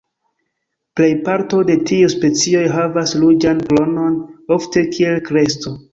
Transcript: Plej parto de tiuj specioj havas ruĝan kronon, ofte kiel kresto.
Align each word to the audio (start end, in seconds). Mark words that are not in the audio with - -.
Plej 0.99 1.09
parto 1.27 1.59
de 1.67 1.75
tiuj 1.89 2.09
specioj 2.13 2.63
havas 2.77 3.13
ruĝan 3.25 3.61
kronon, 3.69 4.19
ofte 4.57 4.85
kiel 4.97 5.21
kresto. 5.29 5.77